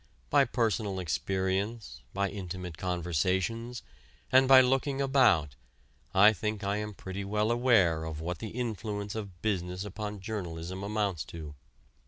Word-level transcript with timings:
By 0.31 0.45
personal 0.45 0.97
experience, 0.97 2.01
by 2.11 2.27
intimate 2.29 2.75
conversations, 2.75 3.83
and 4.31 4.47
by 4.47 4.59
looking 4.59 4.99
about, 4.99 5.53
I 6.11 6.33
think 6.33 6.63
I 6.63 6.77
am 6.77 6.95
pretty 6.95 7.23
well 7.23 7.51
aware 7.51 8.03
of 8.05 8.19
what 8.19 8.39
the 8.39 8.49
influence 8.49 9.13
of 9.13 9.43
business 9.43 9.85
upon 9.85 10.19
journalism 10.19 10.81
amounts 10.81 11.23
to. 11.25 11.53